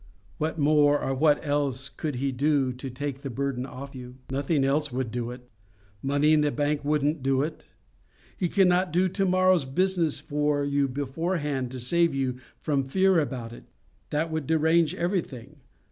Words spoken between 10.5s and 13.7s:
you beforehand to save you from fear about it.